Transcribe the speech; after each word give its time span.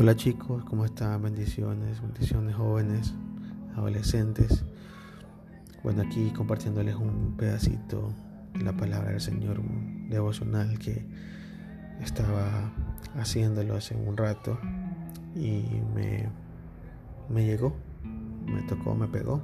Hola 0.00 0.14
chicos, 0.14 0.64
¿cómo 0.64 0.84
están? 0.84 1.20
Bendiciones, 1.24 2.00
bendiciones 2.00 2.54
jóvenes, 2.54 3.14
adolescentes. 3.74 4.64
Bueno, 5.82 6.02
aquí 6.02 6.30
compartiéndoles 6.30 6.94
un 6.94 7.34
pedacito 7.36 8.12
de 8.54 8.62
la 8.62 8.76
palabra 8.76 9.10
del 9.10 9.20
Señor, 9.20 9.60
devocional 10.08 10.78
que 10.78 11.04
estaba 12.00 12.70
haciéndolo 13.18 13.74
hace 13.74 13.96
un 13.96 14.16
rato 14.16 14.56
y 15.34 15.64
me, 15.92 16.28
me 17.28 17.44
llegó, 17.44 17.74
me 18.46 18.62
tocó, 18.68 18.94
me 18.94 19.08
pegó 19.08 19.42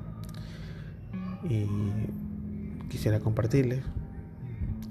y 1.50 1.66
quisiera 2.88 3.18
compartirles. 3.18 3.82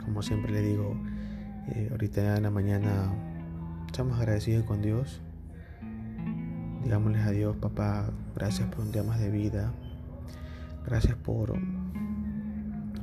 Como 0.04 0.24
siempre 0.24 0.52
le 0.52 0.60
digo, 0.62 0.94
eh, 1.70 1.88
ahorita 1.90 2.36
en 2.36 2.44
la 2.44 2.52
mañana 2.52 3.14
estamos 3.88 4.20
agradecidos 4.20 4.66
con 4.66 4.82
Dios 4.82 5.22
Digámosles 6.84 7.26
a 7.26 7.32
Dios, 7.32 7.56
papá, 7.56 8.10
gracias 8.36 8.68
por 8.68 8.82
un 8.82 8.92
día 8.92 9.04
más 9.04 9.18
de 9.18 9.32
vida. 9.32 9.72
Gracias 10.86 11.16
por, 11.16 11.54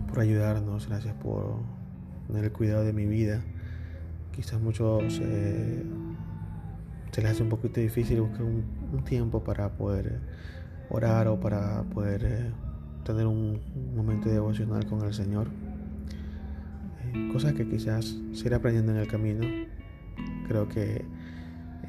por 0.06 0.20
ayudarnos, 0.20 0.86
gracias 0.86 1.14
por 1.14 1.56
tener 2.26 2.44
el 2.44 2.52
cuidado 2.52 2.84
de 2.84 2.92
mi 2.92 3.06
vida. 3.06 3.40
Quizás 4.32 4.60
muchos 4.60 5.18
eh, 5.22 5.82
se 7.10 7.22
les 7.22 7.30
hace 7.30 7.42
un 7.42 7.48
poquito 7.48 7.80
difícil 7.80 8.20
buscar 8.20 8.42
un, 8.42 9.02
tiempo 9.04 9.42
para 9.42 9.70
poder 9.70 10.20
orar 10.90 11.28
o 11.28 11.40
para 11.40 11.82
poder 11.84 12.24
eh, 12.24 12.50
tener 13.02 13.26
un, 13.26 13.60
momento 13.96 14.28
devocional 14.28 14.84
con 14.84 15.02
el 15.06 15.14
Señor. 15.14 15.48
Eh, 17.06 17.30
cosas 17.32 17.54
que 17.54 17.66
quizás 17.66 18.18
se 18.34 18.46
irá 18.46 18.58
aprendiendo 18.58 18.92
en 18.92 18.98
el 18.98 19.08
camino. 19.08 19.40
Creo 20.46 20.68
que 20.68 21.02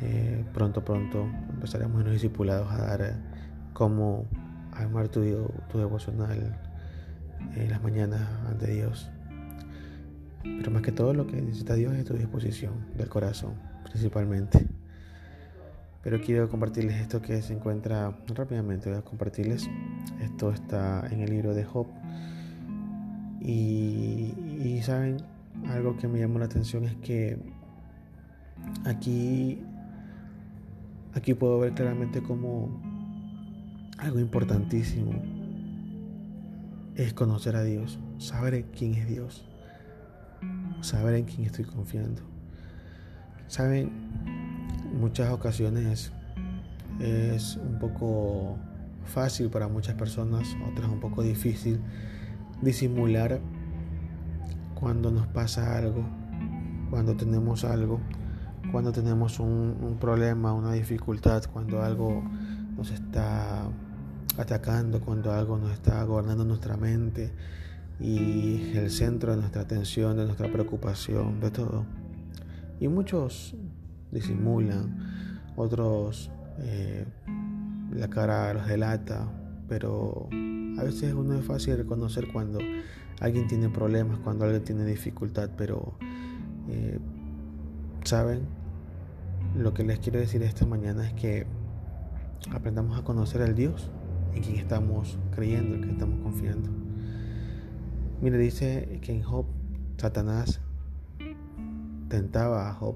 eh, 0.01 0.43
pronto, 0.53 0.83
pronto 0.83 1.27
empezaremos 1.49 1.99
en 1.99 2.05
los 2.05 2.13
discipulados 2.13 2.71
a 2.71 2.77
dar 2.77 3.01
eh, 3.01 3.13
cómo 3.73 4.25
armar 4.73 5.09
tu, 5.09 5.21
tu 5.69 5.77
devocional 5.77 6.57
en 7.55 7.69
las 7.69 7.81
mañanas 7.83 8.21
ante 8.47 8.71
Dios. 8.71 9.09
Pero 10.43 10.71
más 10.71 10.81
que 10.81 10.91
todo 10.91 11.13
lo 11.13 11.27
que 11.27 11.41
necesita 11.41 11.75
Dios 11.75 11.95
es 11.95 12.05
tu 12.05 12.15
disposición 12.15 12.73
del 12.97 13.09
corazón, 13.09 13.53
principalmente. 13.83 14.67
Pero 16.03 16.19
quiero 16.19 16.49
compartirles 16.49 16.99
esto 16.99 17.21
que 17.21 17.41
se 17.43 17.53
encuentra 17.53 18.17
rápidamente. 18.33 18.89
Voy 18.89 18.97
a 18.97 19.03
compartirles. 19.03 19.69
Esto 20.19 20.51
está 20.51 21.07
en 21.11 21.21
el 21.21 21.29
libro 21.29 21.53
de 21.53 21.63
Job. 21.63 21.85
Y, 23.39 24.33
y 24.63 24.81
saben, 24.83 25.17
algo 25.67 25.97
que 25.97 26.07
me 26.07 26.19
llamó 26.19 26.39
la 26.39 26.45
atención 26.45 26.85
es 26.85 26.95
que 26.95 27.37
aquí 28.85 29.63
Aquí 31.13 31.33
puedo 31.33 31.59
ver 31.59 31.73
claramente 31.73 32.21
como 32.21 32.81
algo 33.97 34.19
importantísimo 34.19 35.11
es 36.95 37.13
conocer 37.13 37.55
a 37.55 37.63
Dios, 37.63 37.99
saber 38.17 38.65
quién 38.77 38.95
es 38.95 39.07
Dios, 39.07 39.45
saber 40.81 41.15
en 41.15 41.25
quién 41.25 41.43
estoy 41.43 41.65
confiando. 41.65 42.21
Saben, 43.47 43.91
muchas 44.99 45.31
ocasiones 45.31 46.13
es 46.99 47.57
un 47.57 47.79
poco 47.79 48.57
fácil 49.05 49.49
para 49.49 49.67
muchas 49.67 49.95
personas, 49.95 50.55
otras 50.71 50.89
un 50.89 50.99
poco 50.99 51.23
difícil 51.23 51.79
disimular 52.61 53.41
cuando 54.75 55.11
nos 55.11 55.27
pasa 55.27 55.77
algo, 55.77 56.05
cuando 56.89 57.15
tenemos 57.15 57.65
algo 57.65 57.99
cuando 58.71 58.91
tenemos 58.91 59.39
un, 59.39 59.97
problema, 59.99 60.53
una 60.53 60.73
dificultad, 60.73 61.43
cuando 61.51 61.81
algo 61.81 62.23
nos 62.77 62.91
está 62.91 63.63
atacando, 64.37 65.01
cuando 65.01 65.31
algo 65.31 65.57
nos 65.57 65.71
está 65.71 66.03
gobernando 66.03 66.45
nuestra 66.45 66.77
mente 66.77 67.31
y 67.99 68.71
el 68.75 68.89
centro 68.89 69.31
de 69.31 69.37
nuestra 69.37 69.63
atención, 69.63 70.15
de 70.17 70.25
nuestra 70.25 70.51
preocupación, 70.51 71.39
de 71.39 71.51
todo. 71.51 71.85
Y 72.79 72.87
muchos 72.87 73.55
disimulan, 74.11 75.41
otros 75.55 76.31
eh, 76.59 77.05
la 77.93 78.09
cara 78.09 78.53
los 78.53 78.65
delata, 78.67 79.27
pero 79.67 80.29
a 80.79 80.83
veces 80.83 81.13
uno 81.13 81.37
es 81.37 81.45
fácil 81.45 81.77
reconocer 81.77 82.31
cuando 82.31 82.59
alguien 83.19 83.47
tiene 83.47 83.69
problemas, 83.69 84.17
cuando 84.19 84.45
alguien 84.45 84.63
tiene 84.63 84.85
dificultad, 84.85 85.49
pero 85.57 85.93
eh, 86.69 86.99
saben 88.03 88.60
lo 89.55 89.73
que 89.73 89.83
les 89.83 89.99
quiero 89.99 90.19
decir 90.19 90.41
esta 90.43 90.65
mañana 90.65 91.05
es 91.07 91.13
que 91.13 91.45
aprendamos 92.51 92.97
a 92.97 93.03
conocer 93.03 93.41
al 93.41 93.55
Dios 93.55 93.91
en 94.33 94.43
quien 94.43 94.55
estamos 94.57 95.19
creyendo, 95.35 95.75
en 95.75 95.81
quien 95.81 95.93
estamos 95.93 96.19
confiando. 96.21 96.69
Mire, 98.21 98.37
dice 98.37 98.99
que 99.01 99.13
en 99.13 99.23
Job, 99.23 99.45
Satanás 99.97 100.61
tentaba 102.07 102.69
a 102.69 102.73
Job. 102.73 102.95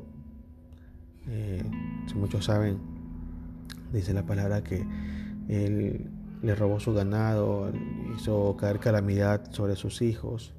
Eh, 1.28 1.64
si 2.08 2.16
muchos 2.16 2.46
saben, 2.46 2.78
dice 3.92 4.14
la 4.14 4.26
palabra 4.26 4.64
que 4.64 4.86
él 5.48 6.10
le 6.42 6.56
robó 6.56 6.80
su 6.80 6.94
ganado, 6.94 7.72
hizo 8.16 8.56
caer 8.58 8.80
calamidad 8.80 9.52
sobre 9.52 9.76
sus 9.76 10.02
hijos. 10.02 10.54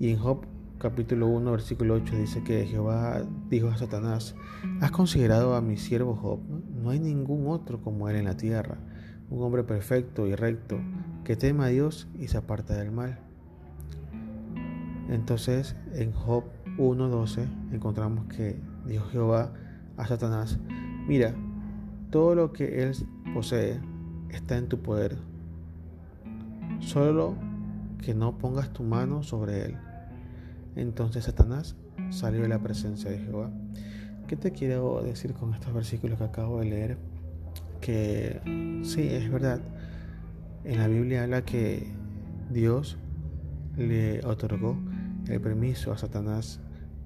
Y 0.00 0.10
en 0.10 0.18
Job 0.18 0.46
capítulo 0.78 1.28
1, 1.28 1.50
versículo 1.50 1.94
8 1.94 2.16
dice 2.16 2.42
que 2.42 2.66
Jehová 2.66 3.22
dijo 3.48 3.68
a 3.68 3.76
Satanás, 3.76 4.34
¿has 4.80 4.90
considerado 4.90 5.54
a 5.54 5.60
mi 5.60 5.76
siervo 5.76 6.16
Job? 6.16 6.40
No 6.74 6.90
hay 6.90 7.00
ningún 7.00 7.46
otro 7.48 7.80
como 7.80 8.08
él 8.08 8.16
en 8.16 8.24
la 8.24 8.36
tierra, 8.36 8.76
un 9.30 9.42
hombre 9.42 9.64
perfecto 9.64 10.26
y 10.26 10.34
recto, 10.34 10.78
que 11.24 11.36
teme 11.36 11.64
a 11.64 11.68
Dios 11.68 12.08
y 12.18 12.28
se 12.28 12.36
aparta 12.36 12.74
del 12.74 12.90
mal. 12.90 13.18
Entonces 15.08 15.76
en 15.94 16.12
Job 16.12 16.44
1.12 16.78 17.72
encontramos 17.72 18.26
que 18.26 18.60
dijo 18.86 19.06
Jehová 19.06 19.52
a 19.96 20.06
Satanás, 20.06 20.58
mira, 21.06 21.34
todo 22.10 22.34
lo 22.34 22.52
que 22.52 22.82
él 22.82 22.92
posee 23.32 23.80
está 24.28 24.56
en 24.56 24.68
tu 24.68 24.80
poder, 24.80 25.16
solo 26.80 27.36
que 28.02 28.14
no 28.14 28.36
pongas 28.36 28.72
tu 28.72 28.82
mano 28.82 29.22
sobre 29.22 29.64
él. 29.64 29.78
Entonces 30.76 31.24
Satanás 31.24 31.76
salió 32.10 32.42
de 32.42 32.48
la 32.48 32.58
presencia 32.58 33.10
de 33.10 33.18
Jehová. 33.18 33.50
¿Qué 34.26 34.36
te 34.36 34.52
quiero 34.52 35.02
decir 35.02 35.34
con 35.34 35.54
estos 35.54 35.72
versículos 35.72 36.18
que 36.18 36.24
acabo 36.24 36.60
de 36.60 36.66
leer? 36.66 36.98
Que 37.80 38.40
sí, 38.82 39.02
es 39.02 39.30
verdad. 39.30 39.60
En 40.64 40.78
la 40.78 40.88
Biblia 40.88 41.24
habla 41.24 41.44
que 41.44 41.86
Dios 42.50 42.96
le 43.76 44.24
otorgó 44.24 44.76
el 45.28 45.40
permiso 45.40 45.92
a 45.92 45.98
Satanás 45.98 46.60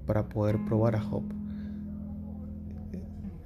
para 0.06 0.28
poder 0.28 0.64
probar 0.64 0.96
a 0.96 1.00
Job. 1.00 1.24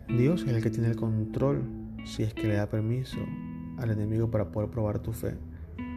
Dios 0.09 0.43
es 0.43 0.49
el 0.49 0.63
que 0.63 0.71
tiene 0.71 0.89
el 0.89 0.97
control 0.97 1.63
si 2.05 2.23
es 2.23 2.35
que 2.35 2.47
le 2.47 2.55
da 2.55 2.69
permiso 2.69 3.19
al 3.79 3.91
enemigo 3.91 4.31
para 4.31 4.51
poder 4.51 4.71
probar 4.71 4.99
tu 4.99 5.13
fe, 5.13 5.37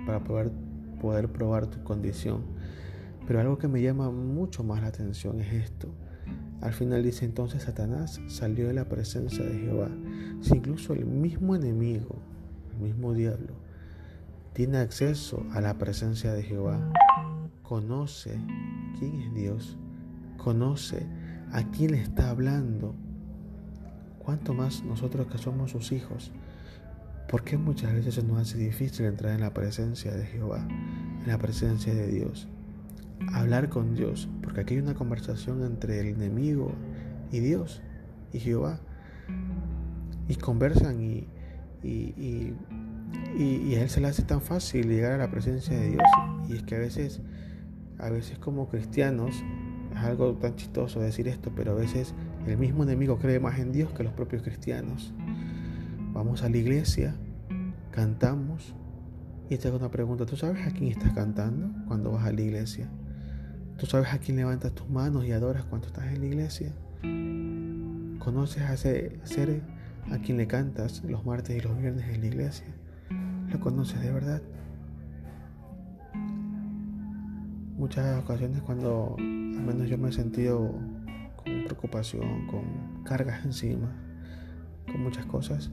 para 0.05 0.23
poder, 0.23 0.51
poder 1.01 1.29
probar 1.29 1.67
tu 1.67 1.83
condición. 1.83 2.43
Pero 3.27 3.39
algo 3.39 3.57
que 3.57 3.67
me 3.67 3.81
llama 3.81 4.11
mucho 4.11 4.63
más 4.63 4.81
la 4.81 4.87
atención 4.87 5.39
es 5.41 5.53
esto. 5.53 5.89
Al 6.61 6.73
final 6.73 7.03
dice 7.03 7.25
entonces 7.25 7.63
Satanás 7.63 8.21
salió 8.27 8.67
de 8.67 8.73
la 8.73 8.85
presencia 8.85 9.43
de 9.43 9.59
Jehová. 9.59 9.89
Si 10.41 10.55
incluso 10.55 10.93
el 10.93 11.05
mismo 11.05 11.55
enemigo, 11.55 12.15
el 12.71 12.79
mismo 12.79 13.13
diablo, 13.13 13.53
tiene 14.53 14.77
acceso 14.77 15.45
a 15.51 15.61
la 15.61 15.77
presencia 15.77 16.33
de 16.33 16.43
Jehová, 16.43 16.91
conoce 17.61 18.39
quién 18.97 19.21
es 19.21 19.33
Dios, 19.33 19.77
conoce 20.37 21.05
a 21.51 21.69
quién 21.71 21.93
está 21.93 22.29
hablando, 22.29 22.95
cuánto 24.19 24.53
más 24.53 24.83
nosotros 24.83 25.27
que 25.27 25.37
somos 25.37 25.71
sus 25.71 25.91
hijos. 25.91 26.31
¿Por 27.29 27.43
qué 27.43 27.57
muchas 27.57 27.93
veces 27.93 28.23
nos 28.23 28.39
hace 28.39 28.57
difícil 28.57 29.07
entrar 29.07 29.33
en 29.33 29.41
la 29.41 29.53
presencia 29.53 30.13
de 30.13 30.25
Jehová, 30.25 30.65
en 30.69 31.27
la 31.27 31.37
presencia 31.37 31.93
de 31.93 32.07
Dios? 32.07 32.47
Hablar 33.33 33.69
con 33.69 33.95
Dios, 33.95 34.29
porque 34.41 34.61
aquí 34.61 34.75
hay 34.75 34.81
una 34.81 34.93
conversación 34.93 35.63
entre 35.63 35.99
el 35.99 36.07
enemigo 36.07 36.71
y 37.31 37.39
Dios 37.39 37.81
y 38.33 38.39
Jehová. 38.39 38.79
Y 40.27 40.35
conversan 40.35 41.01
y, 41.01 41.27
y, 41.83 42.53
a 43.75 43.81
él 43.81 43.89
se 43.89 44.01
le 44.01 44.07
hace 44.07 44.23
tan 44.23 44.41
fácil 44.41 44.89
llegar 44.89 45.13
a 45.13 45.17
la 45.17 45.29
presencia 45.29 45.77
de 45.77 45.89
Dios. 45.89 46.03
Y 46.49 46.55
es 46.55 46.63
que 46.63 46.75
a 46.75 46.79
veces, 46.79 47.21
a 47.99 48.09
veces 48.09 48.39
como 48.39 48.67
cristianos, 48.69 49.35
es 49.91 49.97
algo 49.99 50.33
tan 50.35 50.55
chistoso 50.55 50.99
decir 50.99 51.27
esto, 51.27 51.51
pero 51.55 51.71
a 51.71 51.75
veces 51.75 52.13
el 52.47 52.57
mismo 52.57 52.83
enemigo 52.83 53.17
cree 53.17 53.39
más 53.39 53.59
en 53.59 53.71
Dios 53.71 53.91
que 53.93 54.03
los 54.03 54.13
propios 54.13 54.41
cristianos. 54.41 55.13
Vamos 56.13 56.43
a 56.43 56.49
la 56.49 56.57
iglesia, 56.57 57.15
cantamos, 57.91 58.73
y 59.49 59.57
te 59.57 59.67
hago 59.67 59.77
una 59.77 59.91
pregunta, 59.91 60.25
¿tú 60.25 60.35
sabes 60.35 60.65
a 60.65 60.71
quién 60.71 60.91
estás 60.91 61.13
cantando 61.13 61.69
cuando 61.87 62.11
vas 62.11 62.25
a 62.25 62.31
la 62.31 62.41
iglesia? 62.41 62.89
¿Tú 63.77 63.85
sabes 63.85 64.13
a 64.13 64.19
quién 64.19 64.37
levantas 64.37 64.71
tus 64.71 64.89
manos 64.89 65.25
y 65.25 65.33
adoras 65.33 65.65
cuando 65.65 65.87
estás 65.87 66.05
en 66.05 66.21
la 66.21 66.25
iglesia? 66.25 66.71
¿Conoces 68.19 68.63
a 68.63 68.73
ese 68.73 69.19
ser 69.25 69.61
a 70.09 70.17
quien 70.19 70.37
le 70.37 70.47
cantas 70.47 71.03
los 71.03 71.25
martes 71.25 71.57
y 71.57 71.59
los 71.59 71.77
viernes 71.77 72.07
en 72.07 72.21
la 72.21 72.27
iglesia? 72.27 72.67
¿Lo 73.49 73.59
conoces 73.59 73.99
de 73.99 74.13
verdad? 74.13 74.41
Muchas 77.77 78.17
ocasiones 78.23 78.61
cuando 78.61 79.17
al 79.19 79.25
menos 79.61 79.89
yo 79.89 79.97
me 79.97 80.07
he 80.07 80.13
sentido 80.13 80.71
con 81.35 81.65
preocupación, 81.65 82.47
con 82.47 83.03
cargas 83.03 83.43
encima, 83.43 83.93
con 84.89 85.03
muchas 85.03 85.25
cosas. 85.25 85.69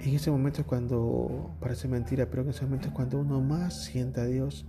En 0.00 0.16
ese 0.16 0.32
momento 0.32 0.62
es 0.62 0.66
cuando, 0.66 1.54
parece 1.60 1.86
mentira, 1.86 2.26
pero 2.26 2.42
en 2.42 2.48
ese 2.48 2.64
momento 2.64 2.88
es 2.88 2.92
cuando 2.92 3.20
uno 3.20 3.40
más 3.40 3.84
siente 3.84 4.20
a 4.20 4.24
Dios, 4.24 4.66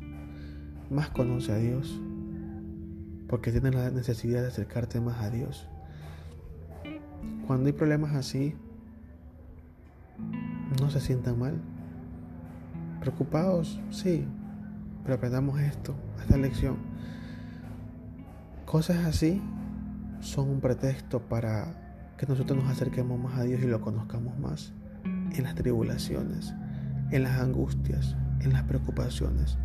más 0.89 1.09
conoce 1.09 1.51
a 1.51 1.57
Dios, 1.57 2.00
porque 3.27 3.51
tiene 3.51 3.71
la 3.71 3.89
necesidad 3.89 4.41
de 4.41 4.47
acercarte 4.47 5.00
más 5.00 5.21
a 5.21 5.30
Dios. 5.30 5.68
Cuando 7.47 7.68
hay 7.68 7.74
problemas 7.74 8.13
así, 8.15 8.56
no 10.80 10.89
se 10.89 11.01
sientan 11.01 11.39
mal. 11.39 11.62
Preocupados, 13.00 13.80
sí, 13.91 14.25
pero 15.03 15.15
aprendamos 15.15 15.59
esto, 15.59 15.95
esta 16.21 16.38
lección. 16.38 16.77
Cosas 18.65 19.06
así 19.06 19.41
son 20.21 20.50
un 20.50 20.62
pretexto 20.62 21.21
para 21.21 22.13
que 22.18 22.25
nosotros 22.25 22.57
nos 22.57 22.71
acerquemos 22.71 23.19
más 23.19 23.38
a 23.38 23.44
Dios 23.44 23.62
y 23.62 23.68
lo 23.68 23.81
conozcamos 23.81 24.38
más 24.39 24.74
en 25.03 25.44
las 25.44 25.56
tribulaciones, 25.56 26.53
en 27.12 27.24
las 27.24 27.39
angustias, 27.39 28.15
en 28.39 28.53
las 28.53 28.63
preocupaciones. 28.63 29.57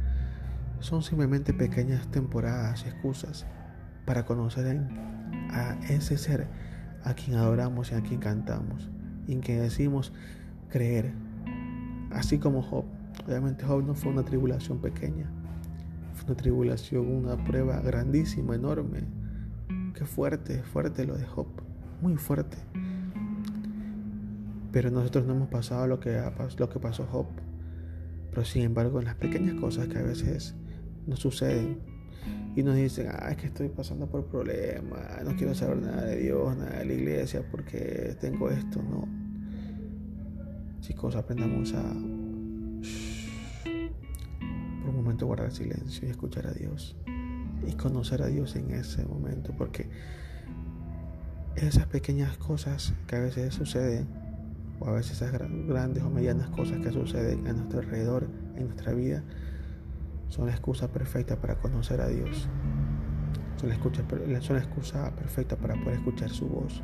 Son 0.81 1.03
simplemente 1.03 1.53
pequeñas 1.53 2.09
temporadas 2.11 2.85
y 2.85 2.89
excusas 2.89 3.47
para 4.07 4.25
conocer 4.25 4.87
a 5.51 5.77
ese 5.89 6.17
ser 6.17 6.47
a 7.05 7.15
quien 7.15 7.37
adoramos 7.37 7.93
y 7.93 7.95
a 7.95 8.03
quien 8.03 8.21
cantamos 8.21 8.91
y 9.27 9.33
en 9.33 9.41
quien 9.41 9.61
decimos 9.61 10.13
creer. 10.69 11.13
Así 12.11 12.39
como 12.39 12.63
Job. 12.63 12.85
Obviamente 13.27 13.65
Job 13.65 13.85
no 13.85 13.95
fue 13.95 14.11
una 14.11 14.25
tribulación 14.25 14.79
pequeña. 14.79 15.31
Fue 16.15 16.27
una 16.27 16.37
tribulación, 16.37 17.07
una 17.07 17.37
prueba 17.45 17.81
grandísima, 17.81 18.55
enorme. 18.55 19.01
Qué 19.95 20.05
fuerte, 20.07 20.63
fuerte 20.63 21.05
lo 21.05 21.17
de 21.17 21.27
Job. 21.27 21.49
Muy 22.01 22.17
fuerte. 22.17 22.57
Pero 24.73 24.91
nosotros 24.91 25.27
no 25.27 25.35
hemos 25.35 25.49
pasado 25.49 25.87
lo 25.87 26.01
que, 26.01 26.23
lo 26.59 26.69
que 26.69 26.79
pasó 26.79 27.07
Job. 27.07 27.27
Pero 28.31 28.45
sin 28.45 28.63
embargo, 28.63 29.01
en 29.01 29.07
las 29.07 29.17
pequeñas 29.17 29.55
cosas 29.61 29.89
que 29.89 29.99
a 29.99 30.03
veces 30.03 30.55
nos 31.09 31.21
suceden 31.21 31.79
y 32.55 32.63
nos 32.63 32.77
dicen, 32.77 33.09
ah, 33.11 33.31
es 33.31 33.37
que 33.37 33.47
estoy 33.47 33.69
pasando 33.69 34.07
por 34.07 34.27
problemas, 34.27 35.25
no 35.25 35.35
quiero 35.37 35.55
saber 35.55 35.79
nada 35.79 36.05
de 36.05 36.17
Dios, 36.17 36.57
nada 36.57 36.79
de 36.79 36.85
la 36.85 36.93
iglesia 36.93 37.43
porque 37.51 38.17
tengo 38.21 38.51
esto, 38.51 38.83
no. 38.83 39.09
Chicos, 40.81 41.17
aprendamos 41.17 41.73
a 41.75 41.83
por 44.81 44.91
un 44.91 44.97
momento 44.97 45.27
guardar 45.27 45.53
silencio 45.53 46.09
y 46.09 46.11
escuchar 46.11 46.47
a 46.47 46.53
Dios 46.53 46.97
y 47.67 47.73
conocer 47.73 48.23
a 48.23 48.27
Dios 48.27 48.57
en 48.57 48.71
ese 48.71 49.05
momento 49.05 49.53
porque 49.57 49.89
esas 51.57 51.87
pequeñas 51.87 52.39
cosas 52.39 52.95
que 53.07 53.17
a 53.17 53.21
veces 53.21 53.55
suceden 53.55 54.07
o 54.81 54.87
a 54.87 54.93
veces 54.93 55.13
esas 55.13 55.33
grandes 55.33 56.03
o 56.03 56.11
medianas 56.11 56.51
cosas 56.51 56.79
que 56.79 56.93
suceden 56.93 57.47
a 57.47 57.53
nuestro 57.53 57.81
alrededor, 57.81 58.29
en 58.57 58.67
nuestra 58.67 58.93
vida, 58.93 59.25
son 60.29 60.47
la 60.47 60.53
excusa 60.53 60.89
perfecta 60.89 61.37
para 61.37 61.57
conocer 61.57 62.01
a 62.01 62.09
Dios. 62.09 62.49
Son 63.57 63.69
la, 63.69 64.41
son 64.41 64.57
la 64.57 64.63
excusa 64.63 65.11
perfecta 65.17 65.57
para 65.57 65.75
poder 65.75 65.95
escuchar 65.95 66.31
su 66.31 66.47
voz. 66.47 66.83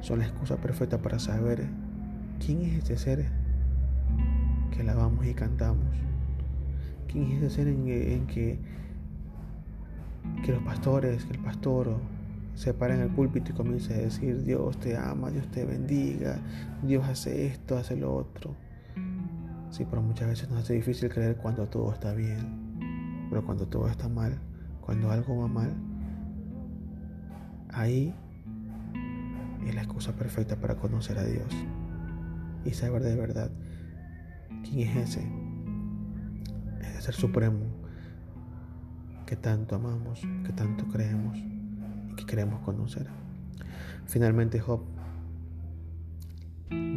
Son 0.00 0.18
la 0.18 0.26
excusa 0.26 0.56
perfecta 0.56 0.98
para 0.98 1.18
saber 1.18 1.66
quién 2.44 2.62
es 2.62 2.84
ese 2.84 2.96
ser 2.96 3.26
que 4.72 4.80
alabamos 4.80 5.26
y 5.26 5.34
cantamos. 5.34 5.94
¿Quién 7.08 7.24
es 7.32 7.42
ese 7.42 7.50
ser 7.50 7.68
en, 7.68 7.88
en 7.88 8.26
que, 8.26 8.58
que 10.44 10.52
los 10.52 10.62
pastores, 10.62 11.24
que 11.24 11.32
el 11.32 11.42
pastor 11.42 11.98
se 12.54 12.74
para 12.74 12.94
en 12.94 13.00
el 13.00 13.08
púlpito 13.08 13.52
y 13.52 13.54
comienza 13.54 13.94
a 13.94 13.98
decir, 13.98 14.44
Dios 14.44 14.78
te 14.78 14.96
ama, 14.96 15.30
Dios 15.30 15.50
te 15.50 15.64
bendiga, 15.64 16.38
Dios 16.82 17.06
hace 17.06 17.46
esto, 17.46 17.76
hace 17.76 17.96
lo 17.96 18.14
otro. 18.14 18.54
Sí, 19.70 19.86
pero 19.88 20.02
muchas 20.02 20.28
veces 20.28 20.50
nos 20.50 20.58
hace 20.60 20.74
difícil 20.74 21.08
creer 21.08 21.36
cuando 21.36 21.66
todo 21.66 21.92
está 21.92 22.12
bien, 22.12 23.28
pero 23.30 23.44
cuando 23.44 23.66
todo 23.66 23.88
está 23.88 24.08
mal, 24.08 24.36
cuando 24.80 25.10
algo 25.12 25.38
va 25.38 25.46
mal, 25.46 25.72
ahí 27.72 28.12
es 29.64 29.74
la 29.74 29.82
excusa 29.82 30.12
perfecta 30.12 30.56
para 30.56 30.76
conocer 30.76 31.18
a 31.18 31.24
Dios 31.24 31.46
y 32.64 32.72
saber 32.72 33.02
de 33.02 33.14
verdad 33.14 33.50
quién 34.64 34.88
es 34.88 35.10
ese, 35.10 35.28
ese 36.80 37.02
ser 37.02 37.14
supremo 37.14 37.60
que 39.24 39.36
tanto 39.36 39.76
amamos, 39.76 40.20
que 40.44 40.52
tanto 40.52 40.88
creemos 40.88 41.38
que 42.16 42.26
queremos 42.26 42.60
conocer. 42.62 43.06
Finalmente 44.06 44.58
Job 44.58 44.80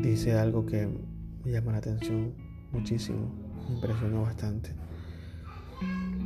dice 0.02 0.40
algo 0.40 0.66
que 0.66 0.90
me 1.46 1.52
llama 1.52 1.74
la 1.74 1.78
atención 1.78 2.43
muchísimo, 2.74 3.32
me 3.68 3.76
impresionó 3.76 4.24
bastante. 4.24 4.72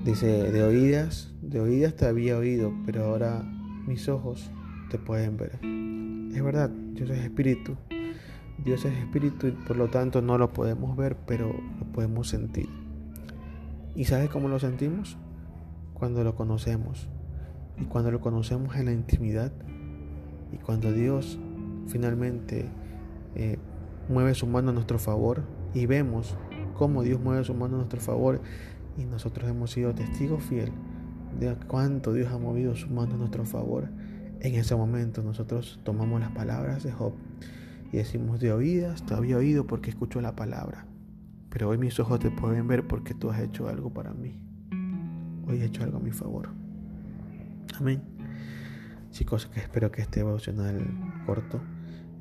Dice, 0.03 0.51
de 0.51 0.63
oídas, 0.63 1.33
de 1.41 1.59
oídas 1.59 1.95
te 1.95 2.05
había 2.05 2.37
oído, 2.37 2.73
pero 2.85 3.05
ahora 3.05 3.43
mis 3.85 4.07
ojos 4.09 4.49
te 4.89 4.97
pueden 4.97 5.37
ver. 5.37 5.59
Es 6.35 6.43
verdad, 6.43 6.69
Dios 6.69 7.09
es 7.09 7.19
espíritu. 7.19 7.77
Dios 8.63 8.83
es 8.85 8.97
espíritu 8.97 9.47
y 9.47 9.51
por 9.51 9.77
lo 9.77 9.89
tanto 9.89 10.21
no 10.21 10.37
lo 10.37 10.53
podemos 10.53 10.97
ver, 10.97 11.17
pero 11.27 11.53
lo 11.79 11.85
podemos 11.91 12.29
sentir. 12.29 12.67
¿Y 13.95 14.05
sabes 14.05 14.29
cómo 14.29 14.47
lo 14.47 14.59
sentimos? 14.59 15.17
Cuando 15.93 16.23
lo 16.23 16.35
conocemos, 16.35 17.09
y 17.79 17.85
cuando 17.85 18.11
lo 18.11 18.21
conocemos 18.21 18.75
en 18.75 18.85
la 18.85 18.91
intimidad 18.91 19.51
y 20.51 20.57
cuando 20.57 20.91
Dios 20.91 21.37
finalmente 21.87 22.65
eh, 23.35 23.57
mueve 24.09 24.33
su 24.33 24.47
mano 24.47 24.71
a 24.71 24.73
nuestro 24.73 24.99
favor 24.99 25.43
y 25.73 25.85
vemos 25.85 26.35
cómo 26.75 27.03
Dios 27.03 27.19
mueve 27.19 27.43
su 27.43 27.53
mano 27.53 27.75
a 27.75 27.77
nuestro 27.77 27.99
favor 27.99 28.41
y 28.97 29.05
nosotros 29.05 29.49
hemos 29.49 29.71
sido 29.71 29.93
testigos 29.93 30.43
fiel 30.43 30.71
de 31.39 31.55
cuánto 31.67 32.13
Dios 32.13 32.31
ha 32.31 32.37
movido 32.37 32.75
su 32.75 32.89
mano 32.89 33.15
a 33.15 33.17
nuestro 33.17 33.45
favor. 33.45 33.89
En 34.39 34.55
ese 34.55 34.75
momento 34.75 35.23
nosotros 35.23 35.79
tomamos 35.83 36.19
las 36.19 36.31
palabras 36.31 36.83
de 36.83 36.91
Job 36.91 37.13
y 37.91 37.97
decimos 37.97 38.39
de 38.39 38.51
oídas, 38.51 39.05
te 39.05 39.13
había 39.13 39.37
oído 39.37 39.65
porque 39.65 39.89
escucho 39.89 40.21
la 40.21 40.35
palabra, 40.35 40.85
pero 41.49 41.69
hoy 41.69 41.77
mis 41.77 41.99
ojos 41.99 42.19
te 42.19 42.31
pueden 42.31 42.67
ver 42.67 42.87
porque 42.87 43.13
tú 43.13 43.29
has 43.29 43.39
hecho 43.39 43.67
algo 43.67 43.91
para 43.91 44.13
mí. 44.13 44.39
Hoy 45.47 45.61
he 45.61 45.65
hecho 45.65 45.83
algo 45.83 45.97
a 45.97 46.01
mi 46.01 46.11
favor. 46.11 46.49
Amén. 47.79 48.01
Chicos, 49.11 49.49
espero 49.55 49.91
que 49.91 50.01
este 50.01 50.19
devocional 50.19 50.85
corto 51.25 51.61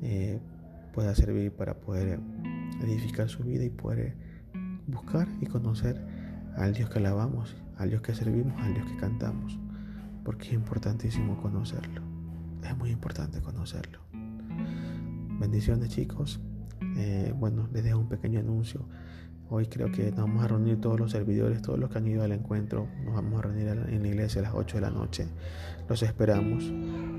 eh, 0.01 0.39
pueda 0.97 1.13
servir 1.13 1.51
para 1.51 1.75
poder 1.75 2.19
edificar 2.81 3.29
su 3.29 3.43
vida 3.43 3.63
y 3.63 3.69
poder 3.69 4.15
buscar 4.87 5.27
y 5.39 5.45
conocer 5.45 6.03
al 6.55 6.73
Dios 6.73 6.89
que 6.89 6.97
alabamos, 6.97 7.55
al 7.77 7.91
Dios 7.91 8.01
que 8.01 8.15
servimos, 8.15 8.59
al 8.59 8.73
Dios 8.73 8.87
que 8.87 8.97
cantamos, 8.97 9.59
porque 10.25 10.47
es 10.47 10.53
importantísimo 10.53 11.39
conocerlo. 11.39 12.01
Es 12.67 12.75
muy 12.75 12.89
importante 12.89 13.39
conocerlo. 13.41 13.99
Bendiciones 15.39 15.89
chicos. 15.89 16.41
Eh, 16.97 17.31
bueno, 17.37 17.69
les 17.71 17.83
dejo 17.83 17.99
un 17.99 18.09
pequeño 18.09 18.39
anuncio. 18.39 18.83
Hoy 19.51 19.67
creo 19.67 19.91
que 19.91 20.09
nos 20.09 20.21
vamos 20.21 20.45
a 20.45 20.47
reunir 20.47 20.81
todos 20.81 20.99
los 20.99 21.11
servidores, 21.11 21.61
todos 21.61 21.77
los 21.77 21.91
que 21.91 21.99
han 21.99 22.07
ido 22.07 22.23
al 22.23 22.31
encuentro. 22.31 22.87
Nos 23.05 23.13
vamos 23.13 23.37
a 23.37 23.43
reunir 23.43 23.67
en 23.67 24.01
la 24.01 24.07
iglesia 24.07 24.39
a 24.41 24.45
las 24.45 24.55
8 24.55 24.77
de 24.77 24.81
la 24.81 24.89
noche. 24.89 25.27
Los 25.87 26.01
esperamos. 26.01 26.73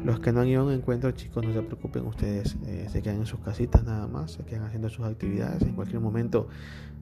Los 0.05 0.21
que 0.21 0.33
no 0.33 0.41
han 0.41 0.49
ido 0.49 0.63
a 0.63 0.65
un 0.65 0.73
encuentro, 0.73 1.11
chicos, 1.13 1.45
no 1.45 1.53
se 1.53 1.63
preocupen. 1.63 2.07
Ustedes 2.07 2.57
eh, 2.67 2.87
se 2.91 3.03
quedan 3.03 3.17
en 3.17 3.27
sus 3.27 3.41
casitas 3.41 3.85
nada 3.85 4.07
más, 4.07 4.33
se 4.33 4.45
quedan 4.45 4.65
haciendo 4.65 4.89
sus 4.89 5.05
actividades. 5.05 5.63
En 5.63 5.75
cualquier 5.75 6.01
momento 6.01 6.49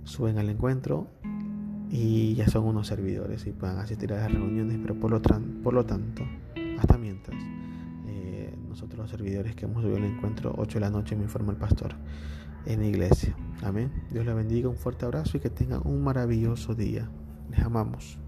suben 0.05 0.39
al 0.39 0.49
encuentro 0.49 1.09
y 1.91 2.35
ya 2.35 2.49
son 2.49 2.65
unos 2.65 2.87
servidores 2.87 3.47
y 3.47 3.53
puedan 3.53 3.79
asistir 3.79 4.13
a 4.13 4.17
las 4.17 4.33
reuniones. 4.33 4.79
Pero 4.81 4.99
por 4.99 5.11
lo, 5.11 5.21
por 5.63 5.75
lo 5.75 5.85
tanto, 5.85 6.23
hasta 6.79 6.99
mientras, 6.99 7.37
eh, 8.07 8.55
nosotros 8.69 8.99
los 8.99 9.11
servidores 9.11 9.55
que 9.55 9.67
hemos 9.67 9.83
subido 9.83 9.99
al 9.99 10.05
encuentro, 10.05 10.55
8 10.57 10.79
de 10.79 10.81
la 10.81 10.91
noche, 10.91 11.17
me 11.17 11.25
informa 11.25 11.53
el 11.53 11.59
pastor 11.59 11.95
en 12.67 12.81
la 12.81 12.87
iglesia. 12.87 13.37
Amén. 13.63 13.91
Dios 14.11 14.27
les 14.27 14.35
bendiga, 14.35 14.69
un 14.69 14.77
fuerte 14.77 15.05
abrazo 15.05 15.37
y 15.37 15.41
que 15.41 15.51
tengan 15.51 15.83
un 15.85 16.03
maravilloso 16.03 16.75
día. 16.75 17.09
Les 17.51 17.61
amamos. 17.61 18.19